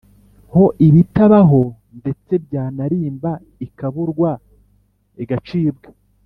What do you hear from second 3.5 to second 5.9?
ikaburwa, igacibwa,